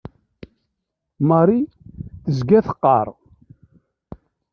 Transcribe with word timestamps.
Marie 1.27 1.67
tezga 2.23 2.59
teqqar. 2.65 3.07